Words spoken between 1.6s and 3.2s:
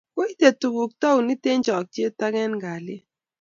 chokchet ak eng kalyet